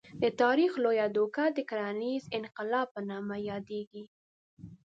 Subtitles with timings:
[0.23, 4.03] د تاریخ لویه دوکه د کرنیز انقلاب په نامه یادېږي.